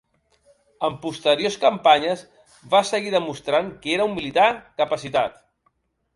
[0.87, 2.23] En posteriors campanyes
[2.73, 4.49] va seguir demostrant que era un militar
[4.85, 5.39] capacitat.